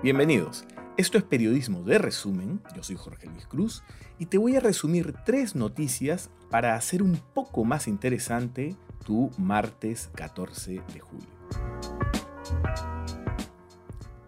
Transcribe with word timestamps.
Bienvenidos. 0.00 0.64
Esto 0.96 1.18
es 1.18 1.24
Periodismo 1.24 1.82
de 1.82 1.98
Resumen. 1.98 2.62
Yo 2.76 2.84
soy 2.84 2.94
Jorge 2.94 3.26
Luis 3.26 3.48
Cruz 3.48 3.82
y 4.16 4.26
te 4.26 4.38
voy 4.38 4.54
a 4.54 4.60
resumir 4.60 5.12
tres 5.26 5.56
noticias 5.56 6.30
para 6.50 6.76
hacer 6.76 7.02
un 7.02 7.20
poco 7.34 7.64
más 7.64 7.88
interesante 7.88 8.76
tu 9.04 9.32
martes 9.38 10.08
14 10.14 10.82
de 10.94 11.00
julio. 11.00 11.26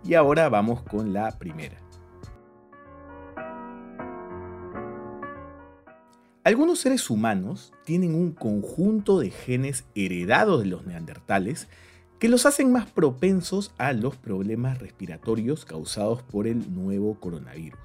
Y 0.02 0.14
ahora 0.14 0.48
vamos 0.48 0.83
con 0.83 1.12
la 1.12 1.38
primera. 1.38 1.77
Algunos 6.43 6.80
seres 6.80 7.09
humanos 7.11 7.73
tienen 7.84 8.16
un 8.16 8.32
conjunto 8.32 9.21
de 9.21 9.30
genes 9.30 9.84
heredados 9.95 10.64
de 10.64 10.66
los 10.66 10.84
neandertales 10.84 11.68
que 12.21 12.29
los 12.29 12.45
hacen 12.45 12.71
más 12.71 12.89
propensos 12.89 13.73
a 13.79 13.95
los 13.95 14.14
problemas 14.14 14.79
respiratorios 14.79 15.65
causados 15.65 16.23
por 16.23 16.46
el 16.46 16.73
nuevo 16.73 17.15
coronavirus. 17.19 17.80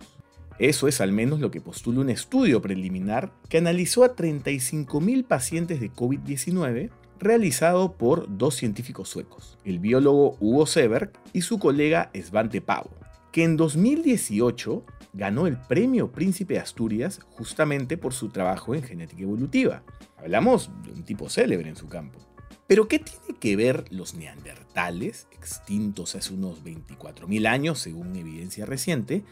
Eso 0.60 0.90
es 0.90 1.02
al 1.02 1.14
menos 1.14 1.40
lo 1.40 1.52
que 1.52 1.62
postula 1.62 2.02
un 2.02 2.10
estudio 2.10 2.62
preliminar 2.62 3.32
que 3.50 3.58
analizó 3.58 4.04
a 4.04 4.16
35.000 4.16 5.26
pacientes 5.26 5.80
de 5.80 5.92
COVID-19 5.92 6.92
realizado 7.18 7.94
por 7.94 8.38
dos 8.38 8.56
científicos 8.56 9.08
suecos, 9.08 9.58
el 9.64 9.80
biólogo 9.80 10.36
Hugo 10.42 10.66
Seberg 10.66 11.14
y 11.32 11.42
su 11.42 11.58
colega 11.58 12.12
Svante 12.14 12.60
Pau, 12.60 12.90
que 13.32 13.46
en 13.46 13.56
2018 13.56 14.84
ganó 15.14 15.48
el 15.48 15.58
premio 15.58 16.12
Príncipe 16.12 16.56
de 16.56 16.60
Asturias 16.60 17.22
justamente 17.32 17.98
por 17.98 18.14
su 18.14 18.30
trabajo 18.30 18.76
en 18.76 18.84
genética 18.84 19.24
evolutiva. 19.24 19.82
Hablamos 20.18 20.70
de 20.84 20.92
un 20.92 21.04
tipo 21.04 21.30
célebre 21.30 21.70
en 21.70 21.78
su 21.78 21.88
campo. 21.88 22.20
Pero 22.68 22.88
¿qué 22.88 23.00
tiene 23.00 23.40
que 23.40 23.56
ver 23.56 23.86
los 23.92 24.16
neandertales, 24.16 25.28
extintos 25.32 26.16
hace 26.16 26.34
unos 26.34 26.64
24.000 26.64 27.48
años 27.48 27.80
según 27.80 28.16
evidencia 28.16 28.66
reciente, 28.66 29.24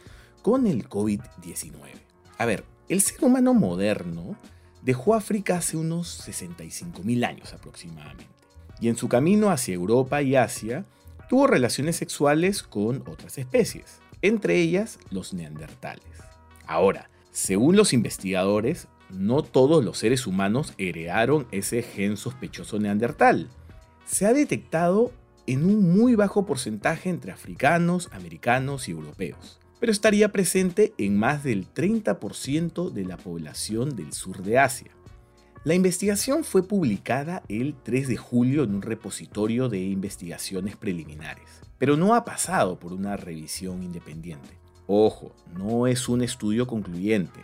con 0.43 0.67
el 0.67 0.87
COVID-19? 0.87 1.71
A 2.37 2.45
ver, 2.45 2.63
el 2.89 3.01
ser 3.01 3.23
humano 3.23 3.53
moderno 3.53 4.35
dejó 4.83 5.15
África 5.15 5.57
hace 5.57 5.77
unos 5.77 6.27
65.000 6.27 7.25
años 7.25 7.53
aproximadamente, 7.53 8.27
y 8.79 8.89
en 8.89 8.97
su 8.97 9.07
camino 9.07 9.49
hacia 9.49 9.73
Europa 9.73 10.21
y 10.21 10.35
Asia 10.35 10.85
tuvo 11.27 11.47
relaciones 11.47 11.95
sexuales 11.95 12.61
con 12.61 13.01
otras 13.07 13.37
especies, 13.39 13.99
entre 14.21 14.59
ellas 14.59 14.99
los 15.09 15.33
neandertales. 15.33 16.03
Ahora, 16.67 17.09
según 17.31 17.75
los 17.75 17.93
investigadores, 17.93 18.87
no 19.13 19.43
todos 19.43 19.83
los 19.83 19.97
seres 19.97 20.27
humanos 20.27 20.73
heredaron 20.77 21.47
ese 21.51 21.81
gen 21.81 22.17
sospechoso 22.17 22.79
neandertal. 22.79 23.49
Se 24.05 24.25
ha 24.25 24.33
detectado 24.33 25.11
en 25.47 25.65
un 25.65 25.95
muy 25.95 26.15
bajo 26.15 26.45
porcentaje 26.45 27.09
entre 27.09 27.31
africanos, 27.31 28.09
americanos 28.11 28.87
y 28.87 28.91
europeos, 28.91 29.59
pero 29.79 29.91
estaría 29.91 30.31
presente 30.31 30.93
en 30.97 31.17
más 31.17 31.43
del 31.43 31.71
30% 31.73 32.91
de 32.91 33.05
la 33.05 33.17
población 33.17 33.95
del 33.95 34.13
sur 34.13 34.41
de 34.41 34.57
Asia. 34.57 34.91
La 35.65 35.75
investigación 35.75 36.43
fue 36.43 36.67
publicada 36.67 37.43
el 37.47 37.75
3 37.83 38.07
de 38.09 38.17
julio 38.17 38.63
en 38.63 38.75
un 38.75 38.81
repositorio 38.81 39.69
de 39.69 39.79
investigaciones 39.79 40.75
preliminares, 40.75 41.61
pero 41.77 41.95
no 41.95 42.15
ha 42.15 42.25
pasado 42.25 42.79
por 42.79 42.91
una 42.91 43.15
revisión 43.15 43.83
independiente. 43.83 44.59
Ojo, 44.87 45.33
no 45.57 45.87
es 45.87 46.09
un 46.09 46.21
estudio 46.21 46.67
concluyente, 46.67 47.39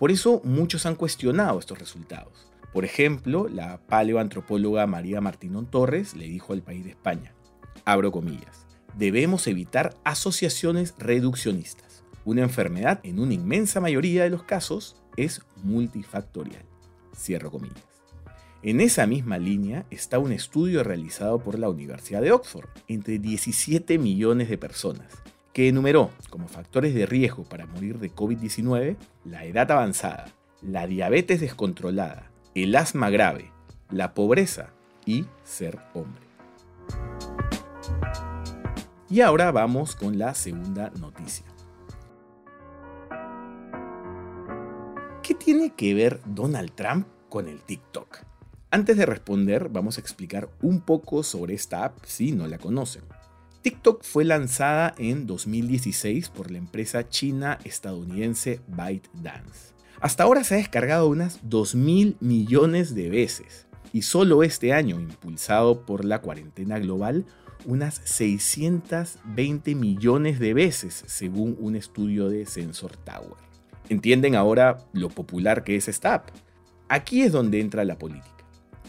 por 0.00 0.10
eso 0.10 0.40
muchos 0.44 0.86
han 0.86 0.94
cuestionado 0.94 1.58
estos 1.58 1.78
resultados. 1.78 2.48
Por 2.72 2.86
ejemplo, 2.86 3.48
la 3.48 3.82
paleoantropóloga 3.86 4.86
María 4.86 5.20
Martínón 5.20 5.66
Torres 5.66 6.16
le 6.16 6.24
dijo 6.24 6.54
al 6.54 6.62
país 6.62 6.84
de 6.84 6.92
España, 6.92 7.34
abro 7.84 8.10
comillas, 8.10 8.66
debemos 8.96 9.46
evitar 9.46 9.94
asociaciones 10.02 10.94
reduccionistas. 10.96 12.02
Una 12.24 12.40
enfermedad 12.40 13.00
en 13.02 13.18
una 13.18 13.34
inmensa 13.34 13.78
mayoría 13.78 14.22
de 14.22 14.30
los 14.30 14.42
casos 14.42 14.96
es 15.18 15.42
multifactorial. 15.62 16.64
Cierro 17.14 17.50
comillas. 17.50 17.84
En 18.62 18.80
esa 18.80 19.06
misma 19.06 19.36
línea 19.36 19.84
está 19.90 20.18
un 20.18 20.32
estudio 20.32 20.82
realizado 20.82 21.40
por 21.40 21.58
la 21.58 21.68
Universidad 21.68 22.22
de 22.22 22.32
Oxford 22.32 22.70
entre 22.88 23.18
17 23.18 23.98
millones 23.98 24.48
de 24.48 24.56
personas 24.56 25.20
que 25.52 25.68
enumeró 25.68 26.10
como 26.28 26.48
factores 26.48 26.94
de 26.94 27.06
riesgo 27.06 27.44
para 27.44 27.66
morir 27.66 27.98
de 27.98 28.14
COVID-19 28.14 28.96
la 29.24 29.44
edad 29.44 29.70
avanzada, 29.70 30.26
la 30.62 30.86
diabetes 30.86 31.40
descontrolada, 31.40 32.30
el 32.54 32.74
asma 32.76 33.10
grave, 33.10 33.50
la 33.90 34.14
pobreza 34.14 34.70
y 35.04 35.26
ser 35.42 35.78
hombre. 35.94 36.22
Y 39.08 39.22
ahora 39.22 39.50
vamos 39.50 39.96
con 39.96 40.18
la 40.18 40.34
segunda 40.34 40.90
noticia. 41.00 41.46
¿Qué 45.22 45.34
tiene 45.34 45.74
que 45.74 45.94
ver 45.94 46.20
Donald 46.24 46.72
Trump 46.74 47.06
con 47.28 47.48
el 47.48 47.62
TikTok? 47.62 48.18
Antes 48.70 48.96
de 48.96 49.06
responder, 49.06 49.68
vamos 49.68 49.98
a 49.98 50.00
explicar 50.00 50.48
un 50.62 50.80
poco 50.80 51.24
sobre 51.24 51.54
esta 51.54 51.84
app 51.84 52.04
si 52.04 52.30
no 52.30 52.46
la 52.46 52.58
conocen. 52.58 53.02
TikTok 53.62 54.04
fue 54.04 54.24
lanzada 54.24 54.94
en 54.96 55.26
2016 55.26 56.30
por 56.30 56.50
la 56.50 56.56
empresa 56.56 57.06
china-estadounidense 57.06 58.60
ByteDance. 58.68 59.74
Hasta 60.00 60.22
ahora 60.22 60.44
se 60.44 60.54
ha 60.54 60.58
descargado 60.58 61.08
unas 61.08 61.42
2.000 61.44 62.16
millones 62.20 62.94
de 62.94 63.10
veces 63.10 63.66
y 63.92 64.00
solo 64.00 64.42
este 64.42 64.72
año, 64.72 64.98
impulsado 64.98 65.84
por 65.84 66.06
la 66.06 66.22
cuarentena 66.22 66.78
global, 66.78 67.26
unas 67.66 68.00
620 68.04 69.74
millones 69.74 70.38
de 70.38 70.54
veces 70.54 71.04
según 71.06 71.54
un 71.60 71.76
estudio 71.76 72.30
de 72.30 72.46
Sensor 72.46 72.96
Tower. 72.96 73.36
¿Entienden 73.90 74.36
ahora 74.36 74.86
lo 74.94 75.10
popular 75.10 75.64
que 75.64 75.76
es 75.76 75.86
esta 75.86 76.14
app? 76.14 76.30
Aquí 76.88 77.20
es 77.22 77.32
donde 77.32 77.60
entra 77.60 77.84
la 77.84 77.98
política. 77.98 78.30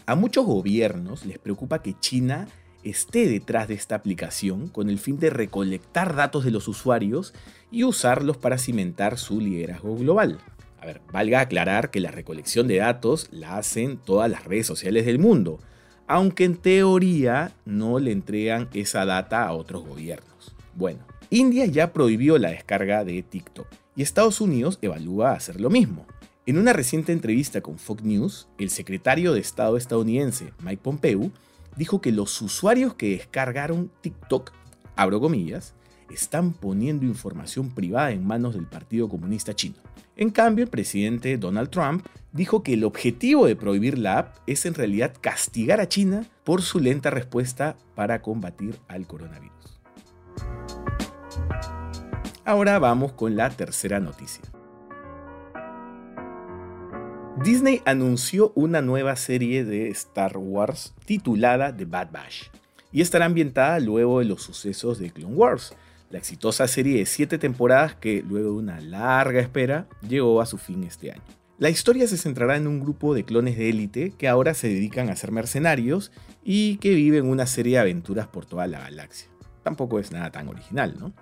A 0.06 0.14
muchos 0.14 0.46
gobiernos 0.46 1.26
les 1.26 1.38
preocupa 1.38 1.82
que 1.82 1.94
China 2.00 2.48
esté 2.84 3.28
detrás 3.28 3.68
de 3.68 3.74
esta 3.74 3.94
aplicación 3.94 4.68
con 4.68 4.88
el 4.90 4.98
fin 4.98 5.18
de 5.18 5.30
recolectar 5.30 6.14
datos 6.14 6.44
de 6.44 6.50
los 6.50 6.68
usuarios 6.68 7.34
y 7.70 7.84
usarlos 7.84 8.36
para 8.36 8.58
cimentar 8.58 9.18
su 9.18 9.40
liderazgo 9.40 9.96
global. 9.96 10.38
A 10.80 10.86
ver, 10.86 11.00
valga 11.12 11.40
aclarar 11.40 11.90
que 11.90 12.00
la 12.00 12.10
recolección 12.10 12.66
de 12.66 12.78
datos 12.78 13.28
la 13.30 13.56
hacen 13.56 13.98
todas 13.98 14.30
las 14.30 14.44
redes 14.44 14.66
sociales 14.66 15.06
del 15.06 15.18
mundo, 15.18 15.60
aunque 16.08 16.44
en 16.44 16.56
teoría 16.56 17.52
no 17.64 17.98
le 17.98 18.10
entregan 18.10 18.68
esa 18.74 19.04
data 19.04 19.44
a 19.44 19.52
otros 19.52 19.86
gobiernos. 19.86 20.54
Bueno, 20.74 21.06
India 21.30 21.66
ya 21.66 21.92
prohibió 21.92 22.36
la 22.38 22.50
descarga 22.50 23.04
de 23.04 23.22
TikTok 23.22 23.66
y 23.94 24.02
Estados 24.02 24.40
Unidos 24.40 24.78
evalúa 24.82 25.32
hacer 25.32 25.60
lo 25.60 25.70
mismo. 25.70 26.06
En 26.44 26.58
una 26.58 26.72
reciente 26.72 27.12
entrevista 27.12 27.60
con 27.60 27.78
Fox 27.78 28.02
News, 28.02 28.48
el 28.58 28.70
secretario 28.70 29.32
de 29.32 29.40
Estado 29.40 29.76
estadounidense 29.76 30.52
Mike 30.64 30.82
Pompeo 30.82 31.30
dijo 31.76 32.00
que 32.00 32.12
los 32.12 32.40
usuarios 32.42 32.94
que 32.94 33.10
descargaron 33.10 33.90
TikTok, 34.00 34.52
abro 34.96 35.20
comillas, 35.20 35.74
están 36.10 36.52
poniendo 36.52 37.06
información 37.06 37.70
privada 37.70 38.10
en 38.10 38.26
manos 38.26 38.54
del 38.54 38.66
Partido 38.66 39.08
Comunista 39.08 39.54
Chino. 39.54 39.76
En 40.16 40.30
cambio, 40.30 40.64
el 40.64 40.70
presidente 40.70 41.38
Donald 41.38 41.70
Trump 41.70 42.06
dijo 42.32 42.62
que 42.62 42.74
el 42.74 42.84
objetivo 42.84 43.46
de 43.46 43.56
prohibir 43.56 43.98
la 43.98 44.18
app 44.18 44.36
es 44.46 44.66
en 44.66 44.74
realidad 44.74 45.14
castigar 45.20 45.80
a 45.80 45.88
China 45.88 46.26
por 46.44 46.62
su 46.62 46.80
lenta 46.80 47.10
respuesta 47.10 47.76
para 47.94 48.20
combatir 48.20 48.78
al 48.88 49.06
coronavirus. 49.06 49.80
Ahora 52.44 52.78
vamos 52.78 53.12
con 53.12 53.36
la 53.36 53.50
tercera 53.50 54.00
noticia. 54.00 54.42
Disney 57.40 57.82
anunció 57.86 58.52
una 58.54 58.82
nueva 58.82 59.16
serie 59.16 59.64
de 59.64 59.88
Star 59.88 60.36
Wars 60.36 60.94
titulada 61.06 61.74
The 61.74 61.86
Bad 61.86 62.12
Batch 62.12 62.50
y 62.92 63.00
estará 63.00 63.24
ambientada 63.24 63.80
luego 63.80 64.20
de 64.20 64.26
los 64.26 64.42
sucesos 64.42 64.98
de 64.98 65.10
Clone 65.10 65.34
Wars, 65.34 65.74
la 66.10 66.18
exitosa 66.18 66.68
serie 66.68 66.98
de 66.98 67.06
7 67.06 67.38
temporadas 67.38 67.96
que 67.96 68.22
luego 68.22 68.50
de 68.50 68.56
una 68.56 68.80
larga 68.80 69.40
espera 69.40 69.88
llegó 70.06 70.40
a 70.40 70.46
su 70.46 70.58
fin 70.58 70.84
este 70.84 71.10
año. 71.10 71.22
La 71.58 71.70
historia 71.70 72.06
se 72.06 72.18
centrará 72.18 72.56
en 72.56 72.66
un 72.66 72.80
grupo 72.80 73.14
de 73.14 73.24
clones 73.24 73.56
de 73.56 73.70
élite 73.70 74.12
que 74.16 74.28
ahora 74.28 74.52
se 74.52 74.68
dedican 74.68 75.08
a 75.08 75.16
ser 75.16 75.32
mercenarios 75.32 76.12
y 76.44 76.76
que 76.76 76.94
viven 76.94 77.26
una 77.26 77.46
serie 77.46 77.74
de 77.74 77.80
aventuras 77.80 78.28
por 78.28 78.46
toda 78.46 78.66
la 78.66 78.80
galaxia. 78.80 79.28
Tampoco 79.62 79.98
es 79.98 80.12
nada 80.12 80.30
tan 80.30 80.48
original, 80.48 80.96
¿no? 80.98 81.12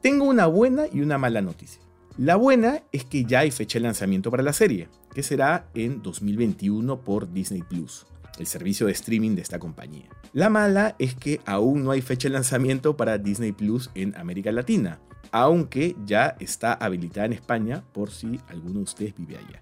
Tengo 0.00 0.24
una 0.24 0.46
buena 0.46 0.84
y 0.92 1.00
una 1.00 1.18
mala 1.18 1.42
noticia. 1.42 1.82
La 2.18 2.36
buena 2.36 2.82
es 2.92 3.06
que 3.06 3.24
ya 3.24 3.40
hay 3.40 3.50
fecha 3.50 3.78
de 3.78 3.84
lanzamiento 3.84 4.30
para 4.30 4.42
la 4.42 4.52
serie, 4.52 4.88
que 5.14 5.22
será 5.22 5.66
en 5.74 6.02
2021 6.02 7.00
por 7.00 7.32
Disney 7.32 7.62
Plus, 7.62 8.04
el 8.38 8.46
servicio 8.46 8.86
de 8.86 8.92
streaming 8.92 9.34
de 9.34 9.40
esta 9.40 9.58
compañía. 9.58 10.10
La 10.34 10.50
mala 10.50 10.94
es 10.98 11.14
que 11.14 11.40
aún 11.46 11.84
no 11.84 11.90
hay 11.90 12.02
fecha 12.02 12.28
de 12.28 12.34
lanzamiento 12.34 12.98
para 12.98 13.16
Disney 13.16 13.52
Plus 13.52 13.90
en 13.94 14.14
América 14.16 14.52
Latina, 14.52 15.00
aunque 15.30 15.96
ya 16.04 16.36
está 16.38 16.74
habilitada 16.74 17.26
en 17.26 17.32
España 17.32 17.82
por 17.92 18.10
si 18.10 18.38
alguno 18.48 18.74
de 18.74 18.84
ustedes 18.84 19.14
vive 19.16 19.38
allá. 19.38 19.58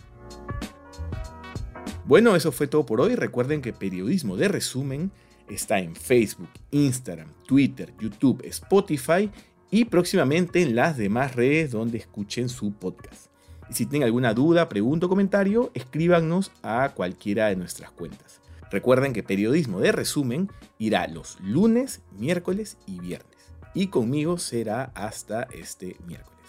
Bueno, 2.05 2.35
eso 2.35 2.51
fue 2.51 2.67
todo 2.67 2.85
por 2.85 3.01
hoy. 3.01 3.15
Recuerden 3.15 3.63
que 3.63 3.73
Periodismo 3.73 4.37
de 4.37 4.49
Resumen 4.49 5.13
está 5.49 5.79
en 5.79 5.95
Facebook, 5.95 6.51
Instagram, 6.73 7.29
Twitter, 7.47 7.95
YouTube, 8.01 8.43
Spotify 8.47 9.31
y 9.71 9.85
próximamente 9.87 10.63
en 10.63 10.75
las 10.75 10.97
demás 10.97 11.37
redes 11.37 11.71
donde 11.71 11.99
escuchen 11.99 12.49
su 12.49 12.73
podcast. 12.73 13.27
Y 13.69 13.75
si 13.75 13.87
tienen 13.87 14.07
alguna 14.07 14.35
duda, 14.35 14.69
pregunta 14.69 15.07
o 15.07 15.09
comentario, 15.09 15.71
escríbanos 15.75 16.51
a 16.63 16.93
cualquiera 16.95 17.47
de 17.47 17.57
nuestras 17.57 17.93
cuentas. 17.93 18.41
Recuerden 18.71 19.13
que 19.13 19.23
Periodismo 19.23 19.81
de 19.81 19.93
Resumen 19.93 20.51
irá 20.79 21.07
los 21.07 21.39
lunes, 21.41 22.03
miércoles 22.19 22.79
y 22.87 23.01
viernes. 23.01 23.31
Y 23.75 23.89
conmigo 23.89 24.39
será 24.39 24.91
hasta 24.95 25.45
este 25.53 25.97
miércoles. 26.07 26.40